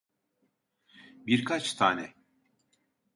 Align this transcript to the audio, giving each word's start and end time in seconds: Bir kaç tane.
Bir 1.27 1.45
kaç 1.45 1.73
tane. 1.75 2.13